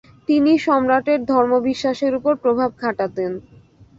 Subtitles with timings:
[0.29, 3.31] তিনি সম্রাটের ধর্মবিশ্বাসের উপর প্রভাব খাটাতেন।